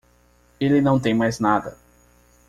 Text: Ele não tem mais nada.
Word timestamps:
Ele 0.59 0.81
não 0.81 0.99
tem 0.99 1.13
mais 1.13 1.37
nada. 1.39 1.77